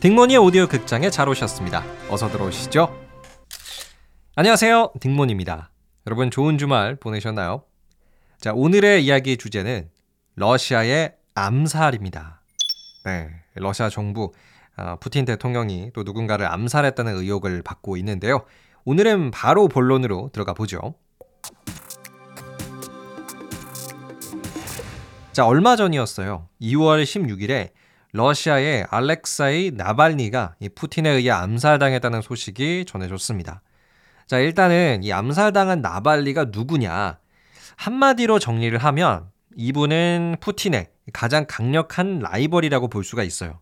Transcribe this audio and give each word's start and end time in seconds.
딩모니의 0.00 0.38
오디오 0.38 0.66
극장에 0.66 1.10
잘 1.10 1.28
오셨습니다. 1.28 1.84
어서 2.08 2.28
들어오시죠. 2.28 2.98
안녕하세요. 4.34 4.92
딩몬입니다. 5.00 5.70
여러분 6.06 6.30
좋은 6.30 6.58
주말 6.58 6.96
보내셨나요? 6.96 7.62
자, 8.40 8.52
오늘의 8.52 9.04
이야기 9.04 9.36
주제는 9.36 9.90
러시아의 10.34 11.14
암살입니다. 11.34 12.40
네, 13.04 13.30
러시아 13.54 13.88
정부 13.88 14.32
아, 14.76 14.96
푸틴 14.96 15.24
대통령이 15.24 15.90
또 15.94 16.02
누군가를 16.02 16.46
암살했다는 16.46 17.14
의혹을 17.16 17.62
받고 17.62 17.96
있는데요. 17.98 18.44
오늘은 18.84 19.30
바로 19.30 19.68
본론으로 19.68 20.30
들어가 20.32 20.54
보죠. 20.54 20.94
자, 25.32 25.46
얼마 25.46 25.76
전이었어요. 25.76 26.48
2월 26.60 27.04
16일에 27.04 27.70
러시아의 28.12 28.86
알렉사이 28.90 29.72
나발니가 29.74 30.56
이 30.60 30.68
푸틴에 30.68 31.10
의해 31.10 31.30
암살당했다는 31.30 32.22
소식이 32.22 32.84
전해졌습니다. 32.86 33.62
자, 34.26 34.38
일단은 34.38 35.02
이 35.02 35.12
암살당한 35.12 35.80
나발리가 35.80 36.46
누구냐? 36.46 37.18
한마디로 37.76 38.38
정리를 38.38 38.76
하면 38.78 39.30
이분은 39.56 40.36
푸틴의 40.40 40.88
가장 41.12 41.46
강력한 41.48 42.20
라이벌이라고 42.20 42.88
볼 42.88 43.04
수가 43.04 43.22
있어요. 43.22 43.60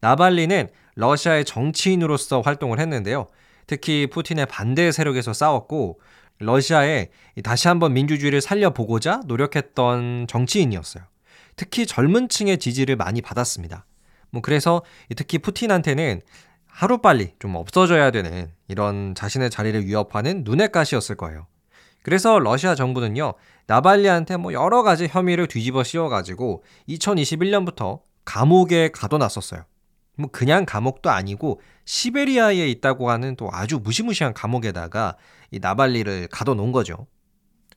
나발리는 0.00 0.68
러시아의 0.94 1.44
정치인으로서 1.44 2.40
활동을 2.40 2.78
했는데요. 2.80 3.26
특히 3.66 4.06
푸틴의 4.06 4.46
반대 4.46 4.92
세력에서 4.92 5.32
싸웠고 5.32 6.00
러시아에 6.38 7.08
다시 7.42 7.68
한번 7.68 7.94
민주주의를 7.94 8.40
살려보고자 8.40 9.22
노력했던 9.26 10.26
정치인이었어요. 10.28 11.04
특히 11.56 11.86
젊은 11.86 12.28
층의 12.28 12.58
지지를 12.58 12.96
많이 12.96 13.20
받았습니다. 13.20 13.86
뭐 14.30 14.42
그래서 14.42 14.82
특히 15.16 15.38
푸틴한테는 15.38 16.20
하루빨리 16.66 17.34
좀 17.38 17.54
없어져야 17.54 18.10
되는 18.10 18.52
이런 18.68 19.14
자신의 19.14 19.48
자리를 19.50 19.86
위협하는 19.86 20.44
눈의 20.44 20.70
가시였을 20.70 21.16
거예요. 21.16 21.46
그래서 22.02 22.38
러시아 22.38 22.74
정부는요, 22.74 23.34
나발리한테 23.66 24.36
뭐 24.36 24.52
여러 24.52 24.82
가지 24.82 25.08
혐의를 25.10 25.48
뒤집어 25.48 25.82
씌워가지고 25.82 26.62
2021년부터 26.88 28.00
감옥에 28.24 28.90
가둬놨었어요. 28.90 29.64
뭐 30.18 30.30
그냥 30.30 30.66
감옥도 30.66 31.10
아니고 31.10 31.60
시베리아에 31.84 32.68
있다고 32.68 33.10
하는 33.10 33.36
또 33.36 33.48
아주 33.50 33.80
무시무시한 33.82 34.34
감옥에다가 34.34 35.16
이 35.50 35.58
나발리를 35.58 36.28
가둬놓은 36.28 36.72
거죠. 36.72 37.06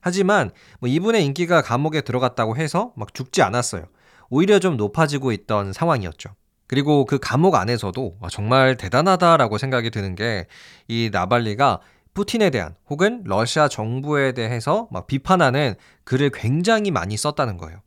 하지만 0.00 0.50
뭐 0.80 0.88
이분의 0.88 1.24
인기가 1.24 1.62
감옥에 1.62 2.00
들어갔다고 2.00 2.56
해서 2.56 2.92
막 2.96 3.14
죽지 3.14 3.42
않았어요. 3.42 3.84
오히려 4.30 4.58
좀 4.58 4.76
높아지고 4.76 5.32
있던 5.32 5.72
상황이었죠. 5.72 6.30
그리고 6.66 7.04
그 7.04 7.18
감옥 7.18 7.56
안에서도 7.56 8.18
정말 8.30 8.76
대단하다라고 8.76 9.58
생각이 9.58 9.90
드는 9.90 10.14
게 10.14 10.46
이 10.88 11.10
나발리가 11.12 11.80
푸틴에 12.14 12.50
대한 12.50 12.74
혹은 12.88 13.22
러시아 13.24 13.68
정부에 13.68 14.32
대해서 14.32 14.88
막 14.90 15.06
비판하는 15.06 15.74
글을 16.04 16.30
굉장히 16.34 16.90
많이 16.90 17.16
썼다는 17.16 17.56
거예요. 17.56 17.80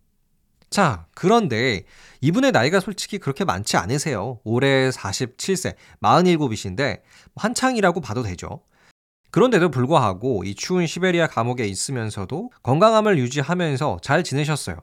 자, 0.70 1.06
그런데 1.14 1.84
이분의 2.22 2.52
나이가 2.54 2.80
솔직히 2.80 3.20
그렇게 3.20 3.44
많지 3.44 3.78
않으세요. 3.78 4.40
올해 4.44 4.90
47세, 4.90 5.76
47이신데 6.02 7.02
한창이라고 7.36 8.02
봐도 8.02 8.24
되죠. 8.24 8.62
그런데도 9.34 9.72
불구하고 9.72 10.44
이 10.44 10.54
추운 10.54 10.86
시베리아 10.86 11.26
감옥에 11.26 11.66
있으면서도 11.66 12.52
건강함을 12.62 13.18
유지하면서 13.18 13.98
잘 14.04 14.24
지내셨어요. 14.24 14.78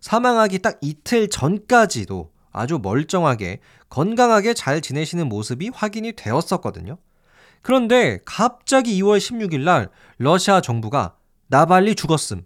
사망하기 0.00 0.58
딱 0.58 0.78
이틀 0.80 1.30
전까지도 1.30 2.32
아주 2.50 2.80
멀쩡하게 2.82 3.60
건강하게 3.90 4.54
잘 4.54 4.80
지내시는 4.80 5.28
모습이 5.28 5.70
확인이 5.72 6.14
되었었거든요. 6.14 6.98
그런데 7.62 8.18
갑자기 8.24 9.00
2월 9.00 9.18
16일 9.18 9.60
날 9.60 9.88
러시아 10.18 10.60
정부가 10.60 11.14
나발리 11.46 11.94
죽었음. 11.94 12.44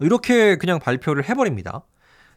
이렇게 0.00 0.56
그냥 0.56 0.80
발표를 0.80 1.28
해버립니다. 1.28 1.84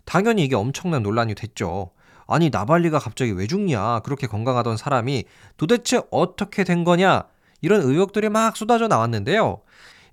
당연히 0.06 0.44
이게 0.44 0.56
엄청난 0.56 1.02
논란이 1.02 1.34
됐죠. 1.34 1.94
아니, 2.28 2.52
나발리가 2.52 3.00
갑자기 3.00 3.32
왜 3.32 3.48
죽냐? 3.48 4.02
그렇게 4.02 4.28
건강하던 4.28 4.78
사람이 4.78 5.24
도대체 5.58 6.00
어떻게 6.12 6.64
된 6.64 6.84
거냐? 6.84 7.24
이런 7.62 7.82
의혹들이 7.82 8.30
막 8.30 8.58
쏟아져 8.58 8.88
나왔는데요. 8.88 9.62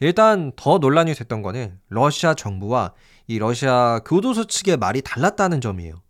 일단 0.01 0.53
더 0.55 0.79
논란이 0.79 1.15
됐던 1.15 1.43
거는 1.43 1.79
러시아 1.89 2.35
정부와 2.35 2.93
이 3.27 3.39
러시아 3.39 4.01
교도소 4.05 4.45
측의 4.45 4.77
말이 4.77 5.03
달랐다는 5.03 5.61
점이에요. 5.61 6.01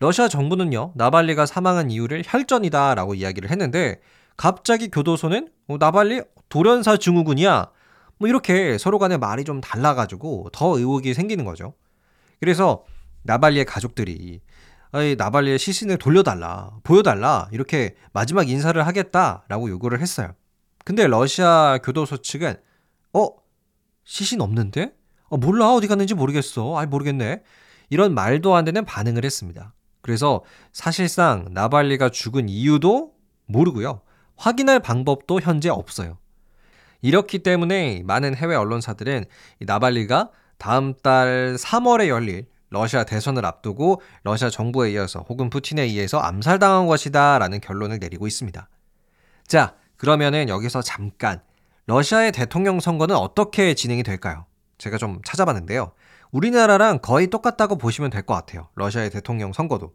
러시아 0.00 0.28
정부는요, 0.28 0.92
나발리가 0.96 1.46
사망한 1.46 1.90
이유를 1.90 2.22
혈전이다 2.26 2.94
라고 2.94 3.14
이야기를 3.14 3.50
했는데, 3.50 4.00
갑자기 4.36 4.90
교도소는 4.90 5.48
어, 5.68 5.76
나발리 5.78 6.22
돌연사 6.48 6.96
증후군이야. 6.96 7.70
뭐 8.18 8.28
이렇게 8.28 8.78
서로 8.78 8.98
간에 8.98 9.16
말이 9.16 9.44
좀 9.44 9.60
달라가지고 9.60 10.50
더 10.52 10.78
의혹이 10.78 11.14
생기는 11.14 11.44
거죠. 11.44 11.74
그래서 12.40 12.84
나발리의 13.22 13.64
가족들이 13.64 14.40
나발리의 15.18 15.58
시신을 15.58 15.98
돌려달라, 15.98 16.70
보여달라, 16.84 17.48
이렇게 17.50 17.96
마지막 18.12 18.48
인사를 18.48 18.84
하겠다라고 18.86 19.68
요구를 19.70 20.00
했어요. 20.00 20.34
근데 20.84 21.06
러시아 21.06 21.78
교도소 21.82 22.18
측은 22.18 22.56
어 23.14 23.28
시신 24.04 24.40
없는데? 24.40 24.94
어, 25.28 25.36
몰라 25.36 25.72
어디 25.72 25.88
갔는지 25.88 26.14
모르겠어. 26.14 26.78
아 26.78 26.86
모르겠네. 26.86 27.42
이런 27.90 28.14
말도 28.14 28.54
안 28.54 28.64
되는 28.64 28.84
반응을 28.84 29.24
했습니다. 29.24 29.74
그래서 30.02 30.44
사실상 30.72 31.48
나발리가 31.52 32.10
죽은 32.10 32.48
이유도 32.48 33.14
모르고요. 33.46 34.02
확인할 34.36 34.80
방법도 34.80 35.40
현재 35.40 35.70
없어요. 35.70 36.18
이렇기 37.00 37.40
때문에 37.40 38.02
많은 38.04 38.34
해외 38.34 38.54
언론사들은 38.54 39.24
나발리가 39.60 40.30
다음 40.58 40.94
달 41.02 41.56
3월에 41.58 42.08
열릴 42.08 42.46
러시아 42.70 43.04
대선을 43.04 43.44
앞두고 43.46 44.02
러시아 44.22 44.50
정부에 44.50 44.88
의해서 44.88 45.24
혹은 45.28 45.48
푸틴에 45.48 45.82
의해서 45.82 46.18
암살당한 46.18 46.86
것이다 46.86 47.38
라는 47.38 47.60
결론을 47.60 47.98
내리고 47.98 48.26
있습니다. 48.26 48.68
자, 49.46 49.74
그러면은 49.96 50.48
여기서 50.48 50.82
잠깐 50.82 51.42
러시아의 51.86 52.32
대통령 52.32 52.80
선거는 52.80 53.14
어떻게 53.16 53.74
진행이 53.74 54.02
될까요? 54.02 54.46
제가 54.78 54.98
좀 54.98 55.20
찾아봤는데요. 55.24 55.92
우리나라랑 56.32 56.98
거의 57.00 57.28
똑같다고 57.28 57.78
보시면 57.78 58.10
될 58.10 58.22
것 58.22 58.34
같아요. 58.34 58.68
러시아의 58.74 59.10
대통령 59.10 59.52
선거도. 59.52 59.94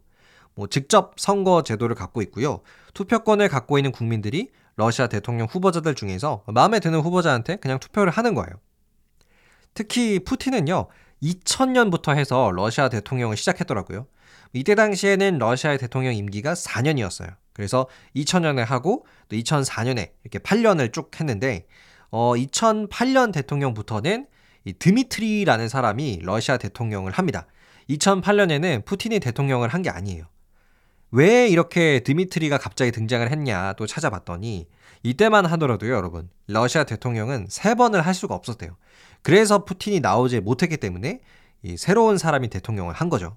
뭐 0.54 0.66
직접 0.66 1.14
선거 1.16 1.62
제도를 1.62 1.94
갖고 1.94 2.22
있고요. 2.22 2.60
투표권을 2.94 3.48
갖고 3.48 3.78
있는 3.78 3.92
국민들이 3.92 4.50
러시아 4.76 5.06
대통령 5.06 5.46
후보자들 5.50 5.94
중에서 5.94 6.42
마음에 6.46 6.80
드는 6.80 7.00
후보자한테 7.00 7.56
그냥 7.56 7.78
투표를 7.78 8.10
하는 8.12 8.34
거예요. 8.34 8.48
특히 9.74 10.18
푸틴은요. 10.20 10.88
2000년부터 11.22 12.16
해서 12.16 12.50
러시아 12.54 12.88
대통령을 12.88 13.36
시작했더라고요. 13.36 14.06
이때 14.52 14.74
당시에는 14.74 15.38
러시아의 15.38 15.78
대통령 15.78 16.14
임기가 16.14 16.54
4년이었어요. 16.54 17.34
그래서 17.60 17.86
2000년에 18.16 18.64
하고 18.64 19.04
또 19.28 19.36
2004년에 19.36 20.12
이렇게 20.24 20.38
8년을 20.38 20.94
쭉 20.94 21.10
했는데 21.20 21.66
어 22.10 22.32
2008년 22.34 23.34
대통령부터는 23.34 24.26
이 24.64 24.72
드미트리라는 24.72 25.68
사람이 25.68 26.20
러시아 26.22 26.56
대통령을 26.56 27.12
합니다. 27.12 27.46
2008년에는 27.90 28.86
푸틴이 28.86 29.20
대통령을 29.20 29.68
한 29.68 29.82
게 29.82 29.90
아니에요. 29.90 30.24
왜 31.10 31.48
이렇게 31.48 32.00
드미트리가 32.00 32.56
갑자기 32.56 32.92
등장을 32.92 33.30
했냐 33.30 33.74
또 33.74 33.86
찾아봤더니 33.86 34.66
이때만 35.02 35.44
하더라도요, 35.44 35.92
여러분. 35.92 36.30
러시아 36.46 36.84
대통령은 36.84 37.46
세 37.50 37.74
번을 37.74 38.00
할 38.00 38.14
수가 38.14 38.34
없었대요. 38.34 38.74
그래서 39.20 39.66
푸틴이 39.66 40.00
나오지 40.00 40.40
못했기 40.40 40.78
때문에 40.78 41.20
이 41.62 41.76
새로운 41.76 42.16
사람이 42.16 42.48
대통령을 42.48 42.94
한 42.94 43.10
거죠. 43.10 43.36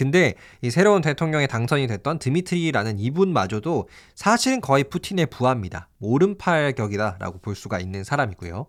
근데 0.00 0.32
이 0.62 0.70
새로운 0.70 1.02
대통령에 1.02 1.46
당선이 1.46 1.86
됐던 1.86 2.20
드미트리라는 2.20 2.98
이분마저도 2.98 3.86
사실은 4.14 4.62
거의 4.62 4.84
푸틴의 4.84 5.26
부하입니다. 5.26 5.88
오른팔 6.00 6.72
격이다라고 6.72 7.40
볼 7.40 7.54
수가 7.54 7.80
있는 7.80 8.02
사람이고요. 8.02 8.64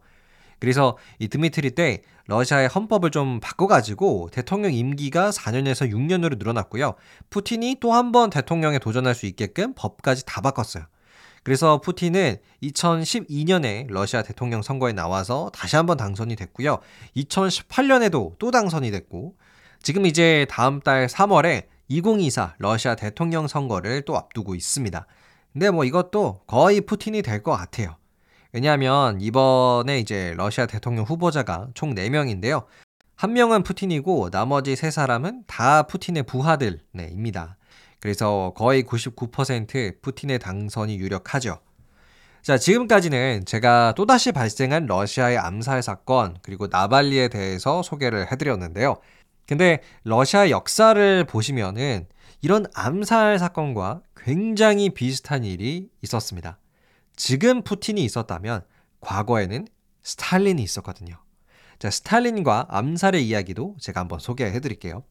그래서 0.60 0.98
이 1.20 1.30
드미트리 1.30 1.72
때 1.72 2.02
러시아의 2.26 2.68
헌법을 2.68 3.12
좀 3.12 3.40
바꿔가지고 3.40 4.28
대통령 4.34 4.74
임기가 4.74 5.30
4년에서 5.30 5.90
6년으로 5.90 6.38
늘어났고요. 6.38 6.96
푸틴이 7.30 7.78
또 7.80 7.94
한 7.94 8.12
번 8.12 8.30
대통령에 8.30 8.78
도전할 8.80 9.16
수 9.16 9.26
있게끔 9.26 9.74
법까지 9.74 10.26
다 10.26 10.42
바꿨어요. 10.42 10.84
그래서 11.44 11.80
푸틴은 11.80 12.40
2012년에 12.62 13.86
러시아 13.90 14.22
대통령 14.22 14.62
선거에 14.62 14.92
나와서 14.92 15.50
다시 15.54 15.78
한번 15.78 15.96
당선이 15.96 16.36
됐고요. 16.36 16.80
2018년에도 17.16 18.38
또 18.38 18.52
당선이 18.52 18.92
됐고 18.92 19.36
지금 19.84 20.06
이제 20.06 20.46
다음 20.50 20.80
달 20.80 21.08
3월에 21.08 21.66
2024 21.88 22.56
러시아 22.60 22.96
대통령 22.96 23.48
선거를 23.48 24.04
또 24.04 24.16
앞두고 24.16 24.54
있습니다. 24.56 25.06
근데 25.54 25.72
뭐 25.72 25.84
이것도 25.84 26.42
거의 26.48 26.82
푸틴이 26.82 27.22
될 27.24 27.42
것 27.44 27.52
같아요. 27.52 27.98
왜냐하면 28.54 29.20
이번에 29.22 30.00
이제 30.00 30.34
러시아 30.38 30.66
대통령 30.66 31.06
후보자가 31.06 31.70
총 31.74 31.96
4명인데요. 31.96 32.66
한 33.16 33.34
명은 33.34 33.64
푸틴이고 33.64 34.30
나머지 34.30 34.76
세 34.76 34.92
사람은 34.92 35.44
다 35.48 35.84
푸틴의 35.84 36.24
부하들입니다. 36.24 37.58
그래서 38.00 38.54
거의 38.56 38.84
99% 38.84 40.02
푸틴의 40.02 40.40
당선이 40.40 40.98
유력하죠. 40.98 41.60
자, 42.42 42.58
지금까지는 42.58 43.46
제가 43.46 43.94
또다시 43.96 44.32
발생한 44.32 44.88
러시아의 44.88 45.38
암살 45.38 45.84
사건, 45.84 46.38
그리고 46.42 46.66
나발리에 46.66 47.28
대해서 47.28 47.84
소개를 47.84 48.32
해드렸는데요. 48.32 48.98
근데 49.52 49.82
러시아 50.06 50.50
역사를 50.50 51.26
보시면은 51.26 52.08
이런 52.40 52.68
암살 52.74 53.38
사건과 53.38 54.02
굉장히 54.16 54.92
비슷한 54.92 55.44
일이 55.44 55.90
있었습니다. 56.02 56.58
지금 57.18 57.62
푸틴이 57.62 58.02
있었다면 58.02 58.62
과거에는 59.02 59.68
스탈린이 60.04 60.64
있었거든요. 60.64 61.18
자, 61.80 61.90
스탈린과 61.90 62.68
암살의 62.70 63.28
이야기도 63.28 63.76
제가 63.82 64.00
한번 64.00 64.20
소개해 64.20 64.58
드릴게요. 64.62 65.04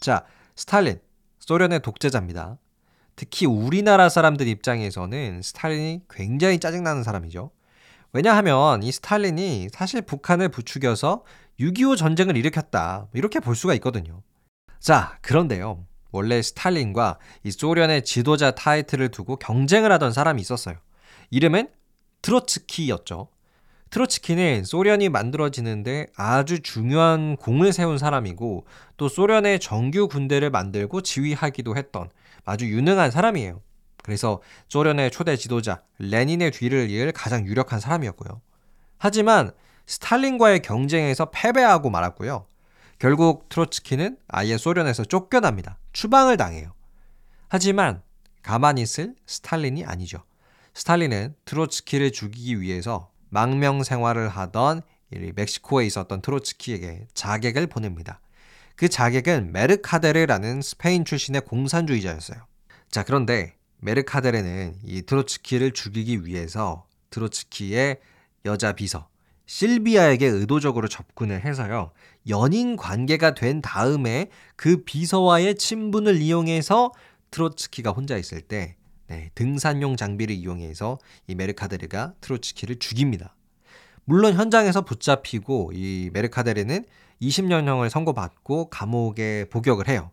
자, 0.00 0.24
스탈린, 0.56 0.98
소련의 1.40 1.82
독재자입니다. 1.82 2.56
특히 3.14 3.44
우리나라 3.44 4.08
사람들 4.08 4.48
입장에서는 4.48 5.42
스탈린이 5.42 6.00
굉장히 6.08 6.58
짜증나는 6.58 7.02
사람이죠. 7.02 7.50
왜냐하면 8.14 8.84
이 8.84 8.92
스탈린이 8.92 9.68
사실 9.72 10.00
북한을 10.00 10.48
부추겨서 10.48 11.24
6.25 11.58 11.96
전쟁을 11.96 12.36
일으켰다. 12.36 13.08
이렇게 13.12 13.40
볼 13.40 13.56
수가 13.56 13.74
있거든요. 13.74 14.22
자, 14.78 15.18
그런데요. 15.20 15.84
원래 16.12 16.40
스탈린과 16.40 17.18
이 17.42 17.50
소련의 17.50 18.04
지도자 18.04 18.52
타이틀을 18.52 19.08
두고 19.08 19.36
경쟁을 19.36 19.90
하던 19.90 20.12
사람이 20.12 20.40
있었어요. 20.40 20.76
이름은 21.30 21.68
트로츠키였죠. 22.22 23.30
트로츠키는 23.90 24.64
소련이 24.64 25.08
만들어지는데 25.08 26.06
아주 26.16 26.60
중요한 26.60 27.36
공을 27.36 27.72
세운 27.72 27.98
사람이고 27.98 28.64
또 28.96 29.08
소련의 29.08 29.58
정규 29.58 30.06
군대를 30.06 30.50
만들고 30.50 31.00
지휘하기도 31.00 31.76
했던 31.76 32.10
아주 32.44 32.66
유능한 32.66 33.10
사람이에요. 33.10 33.60
그래서 34.04 34.42
소련의 34.68 35.10
초대 35.10 35.34
지도자 35.34 35.82
레닌의 35.98 36.50
뒤를 36.50 36.90
이을 36.90 37.10
가장 37.12 37.46
유력한 37.46 37.80
사람이었고요. 37.80 38.42
하지만 38.98 39.52
스탈린과의 39.86 40.60
경쟁에서 40.60 41.30
패배하고 41.30 41.88
말았고요. 41.88 42.46
결국 42.98 43.48
트로츠키는 43.48 44.18
아예 44.28 44.58
소련에서 44.58 45.06
쫓겨납니다. 45.06 45.78
추방을 45.94 46.36
당해요. 46.36 46.74
하지만 47.48 48.02
가만히 48.42 48.82
있을 48.82 49.14
스탈린이 49.24 49.86
아니죠. 49.86 50.22
스탈린은 50.74 51.34
트로츠키를 51.46 52.12
죽이기 52.12 52.60
위해서 52.60 53.10
망명 53.30 53.82
생활을 53.84 54.28
하던 54.28 54.82
멕시코에 55.34 55.86
있었던 55.86 56.20
트로츠키에게 56.20 57.06
자객을 57.14 57.68
보냅니다. 57.68 58.20
그 58.76 58.90
자객은 58.90 59.52
메르카데르라는 59.52 60.60
스페인 60.60 61.06
출신의 61.06 61.42
공산주의자였어요. 61.46 62.46
자, 62.90 63.02
그런데 63.02 63.54
메르카데르는 63.84 64.76
이 64.84 65.02
트로츠키를 65.02 65.72
죽이기 65.72 66.24
위해서 66.24 66.86
트로츠키의 67.10 68.00
여자 68.46 68.72
비서 68.72 69.08
실비아에게 69.44 70.26
의도적으로 70.26 70.88
접근을 70.88 71.44
해서요. 71.44 71.90
연인 72.30 72.76
관계가 72.76 73.34
된 73.34 73.60
다음에 73.60 74.30
그 74.56 74.84
비서와의 74.84 75.56
친분을 75.56 76.16
이용해서 76.16 76.92
트로츠키가 77.30 77.90
혼자 77.90 78.16
있을 78.16 78.40
때 78.40 78.76
네, 79.06 79.30
등산용 79.34 79.96
장비를 79.96 80.34
이용해서 80.34 80.98
이 81.26 81.34
메르카데르가 81.34 82.14
트로츠키를 82.22 82.78
죽입니다. 82.78 83.36
물론 84.06 84.32
현장에서 84.32 84.80
붙잡히고 84.80 85.72
이 85.74 86.08
메르카데르는 86.14 86.86
20년형을 87.20 87.90
선고받고 87.90 88.70
감옥에 88.70 89.44
복역을 89.50 89.88
해요. 89.88 90.10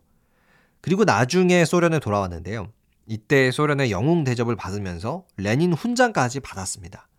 그리고 0.82 1.04
나중에 1.04 1.64
소련에 1.64 2.00
돌아왔는데요. 2.00 2.70
이때 3.12 3.50
소련의 3.50 3.90
영웅 3.90 4.24
대접을 4.24 4.56
받으면서 4.56 5.26
레닌 5.36 5.74
훈장까지 5.74 6.40
받았습니다. 6.40 7.10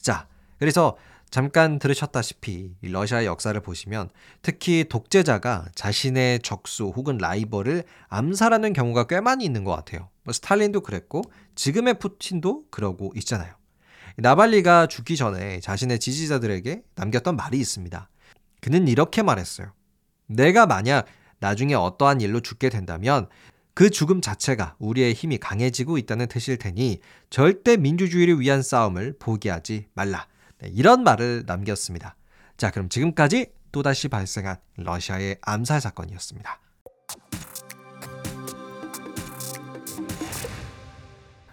자, 0.00 0.28
그래서 0.60 0.96
잠깐 1.28 1.80
들으셨다시피 1.80 2.76
러시아의 2.82 3.26
역사를 3.26 3.60
보시면 3.60 4.10
특히 4.42 4.84
독재자가 4.88 5.70
자신의 5.74 6.38
적수 6.42 6.92
혹은 6.94 7.18
라이벌을 7.18 7.82
암살하는 8.06 8.72
경우가 8.72 9.08
꽤 9.08 9.20
많이 9.20 9.44
있는 9.44 9.64
것 9.64 9.74
같아요. 9.74 10.08
뭐 10.22 10.32
스탈린도 10.32 10.82
그랬고 10.82 11.22
지금의 11.56 11.98
푸틴도 11.98 12.66
그러고 12.70 13.12
있잖아요. 13.16 13.52
나발리가 14.18 14.86
죽기 14.86 15.16
전에 15.16 15.58
자신의 15.58 15.98
지지자들에게 15.98 16.82
남겼던 16.94 17.34
말이 17.34 17.58
있습니다. 17.58 18.08
그는 18.60 18.86
이렇게 18.86 19.24
말했어요. 19.24 19.72
내가 20.28 20.66
만약 20.66 21.06
나중에 21.40 21.74
어떠한 21.74 22.20
일로 22.20 22.38
죽게 22.38 22.68
된다면 22.68 23.28
그 23.78 23.90
죽음 23.90 24.20
자체가 24.20 24.74
우리의 24.80 25.14
힘이 25.14 25.38
강해지고 25.38 25.98
있다는 25.98 26.26
뜻일 26.26 26.56
테니 26.56 26.98
절대 27.30 27.76
민주주의를 27.76 28.40
위한 28.40 28.60
싸움을 28.60 29.14
포기하지 29.20 29.86
말라. 29.94 30.26
네, 30.58 30.68
이런 30.74 31.04
말을 31.04 31.44
남겼습니다. 31.46 32.16
자, 32.56 32.72
그럼 32.72 32.88
지금까지 32.88 33.52
또다시 33.70 34.08
발생한 34.08 34.56
러시아의 34.78 35.36
암살 35.42 35.80
사건이었습니다. 35.80 36.60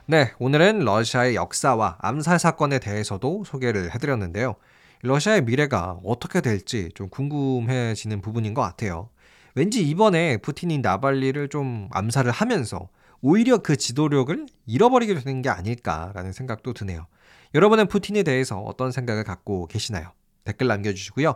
네, 0.07 0.33
오늘은 0.39 0.79
러시아의 0.79 1.35
역사와 1.35 1.99
암살 1.99 2.39
사건에 2.39 2.79
대해서도 2.79 3.43
소개를 3.43 3.93
해드렸는데요. 3.93 4.55
러시아의 5.03 5.43
미래가 5.43 5.99
어떻게 6.03 6.41
될지 6.41 6.89
좀 6.95 7.07
궁금해지는 7.09 8.21
부분인 8.21 8.55
것 8.55 8.63
같아요. 8.63 9.09
왠지 9.55 9.81
이번에 9.87 10.37
푸틴이 10.37 10.79
나발리를 10.79 11.47
좀 11.47 11.87
암살을 11.91 12.31
하면서 12.31 12.89
오히려 13.21 13.57
그 13.59 13.77
지도력을 13.77 14.45
잃어버리게 14.67 15.15
되는 15.15 15.41
게 15.41 15.49
아닐까라는 15.49 16.33
생각도 16.33 16.73
드네요. 16.73 17.07
여러분은 17.55 17.87
푸틴에 17.87 18.23
대해서 18.23 18.59
어떤 18.59 18.91
생각을 18.91 19.23
갖고 19.23 19.65
계시나요? 19.67 20.11
댓글 20.43 20.67
남겨주시고요. 20.67 21.35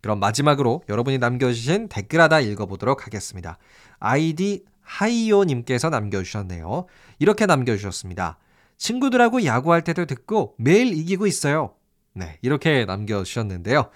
그럼 0.00 0.18
마지막으로 0.20 0.82
여러분이 0.88 1.18
남겨주신 1.18 1.88
댓글 1.88 2.22
하나 2.22 2.40
읽어보도록 2.40 3.04
하겠습니다. 3.06 3.58
아이디 3.98 4.64
하이오님께서 4.80 5.90
남겨주셨네요. 5.90 6.86
이렇게 7.18 7.44
남겨주셨습니다. 7.44 8.38
친구들하고 8.78 9.44
야구할 9.44 9.84
때도 9.84 10.06
듣고 10.06 10.54
매일 10.56 10.94
이기고 10.94 11.26
있어요. 11.26 11.74
네, 12.14 12.38
이렇게 12.42 12.86
남겨주셨는데요. 12.86 13.90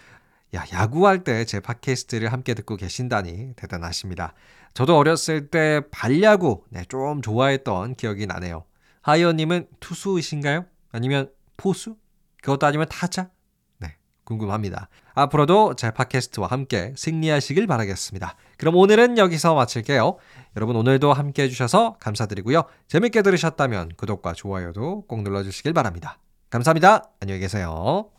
야, 0.55 0.65
야구할 0.73 1.25
때 1.25 1.45
제 1.45 1.61
팟캐스트를 1.61 2.33
함께 2.33 2.55
듣고 2.55 2.77
계신다니 2.77 3.55
대단하십니다. 3.57 4.35
저도 4.73 4.97
어렸을 4.97 5.49
때 5.49 5.83
발야구 5.91 6.65
네, 6.71 6.85
좀 6.89 7.23
좋아했던 7.23 7.95
기억이 7.97 8.27
나네요. 8.27 8.65
하이오님은 9.03 9.69
투수이신가요? 9.81 10.65
아니면 10.93 11.31
포수? 11.57 11.97
그것도 12.43 12.67
아니면 12.67 12.87
타자? 12.89 13.31
네, 13.79 13.97
궁금합니다. 14.25 14.89
앞으로도 15.15 15.75
제 15.77 15.91
팟캐스트와 15.91 16.49
함께 16.49 16.93
승리하시길 16.97 17.67
바라겠습니다. 17.67 18.37
그럼 18.59 18.77
오늘은 18.77 19.19
여기서 19.19 19.55
마칠게요. 19.55 20.17
여러분 20.57 20.77
오늘도 20.77 21.13
함께 21.13 21.45
해주셔서 21.45 21.99
감사드리고요. 21.99 22.65
재밌게 22.89 23.23
들으셨다면 23.23 23.93
구독과 23.97 24.33
좋아요도 24.33 25.07
꼭 25.07 25.23
눌러주시길 25.23 25.73
바랍니다. 25.73 26.19
감사합니다. 26.51 27.11
안녕히 27.21 27.41
계세요. 27.41 28.11